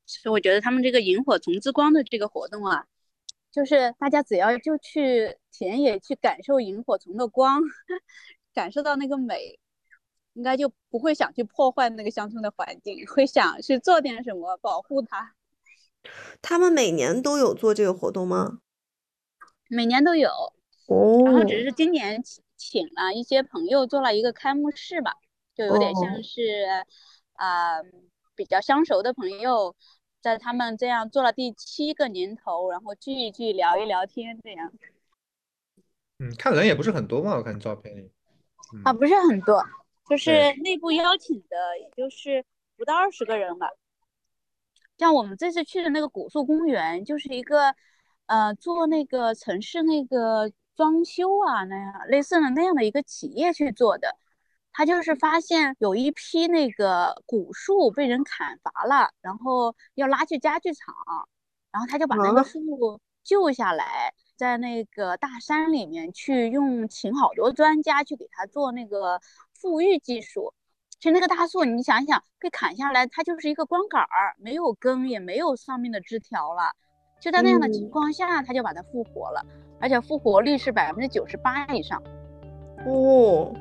[0.05, 2.87] 所以我觉得他们这个萤火虫之光的这个活动啊，
[3.51, 7.61] 就是大家只要就去田野去感受萤火虫的光，
[8.55, 9.59] 感受到那个美。
[10.39, 15.35] 应该就不会想去破坏那个乡村的环境，会想去做点什么保护它。
[16.41, 18.59] 他们每年都有做这个活动吗？
[19.67, 20.29] 每年都有
[20.87, 25.15] 哦，然后只是今年请请了一些朋友做了一个开幕式吧，
[25.53, 26.41] 就有点像是
[27.33, 27.83] 啊
[28.33, 29.75] 比较相熟的朋友，
[30.21, 34.71] 在他们这样做了第七个年头，然后聚一聚聊一聊天这样。
[36.19, 38.09] 嗯，看人也不是很多嘛，我看照片里。
[38.85, 39.61] 啊，不是很多。
[40.09, 40.31] 就是
[40.63, 42.43] 内部邀请的，也就是
[42.75, 43.67] 不到二十个人吧。
[44.97, 47.73] 像我们这次去的那个古树公园，就是一个，
[48.25, 54.17] 呃，做那个城市那个装修啊，那样类似的那样的一个企业去做的。
[54.71, 60.95] 他就是发现有一批那个古树被人砍伐了，然后要拉去家具厂，
[61.71, 69.21] 然后他就把那个树救下来，在那个大山里面去用，请好多专家去给他做那个。
[69.61, 70.53] 富裕技术，
[70.99, 76.71] 其实那个大树，你想想，被砍下来，它就是一个光杆儿，没有根，也没有上面的枝条了。
[77.19, 79.45] 就在那样的情况下，它就把它复活了，
[79.81, 82.01] 而且复活率是百分之九十八以上。
[82.85, 83.53] 哦，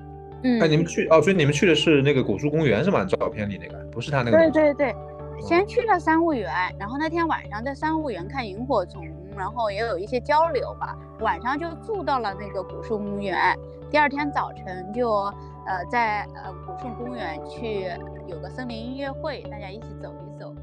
[0.45, 3.05] 嗯，哎，你们去哦，所以你们去的是那个古树公园是吗？
[3.05, 4.39] 照片里那个不是他那个？
[4.39, 4.95] 对对对，
[5.41, 9.05] 先去了三雾园，然后那天晚上在三雾园看萤火虫，
[9.37, 10.97] 然后也有一些交流吧。
[11.19, 13.59] 晚上就住到了那个古树公园，
[13.91, 15.33] 第二天早晨就。
[15.69, 17.91] 呃，在呃古树公园去
[18.27, 20.55] 有个森林音乐会，大家一起走一走。